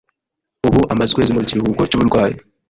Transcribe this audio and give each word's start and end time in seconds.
Ubu 0.67 0.81
amaze 0.93 1.09
ukwezi 1.11 1.35
mu 1.37 1.41
kiruhuko 1.47 1.81
cy’uburwayi. 1.89 2.35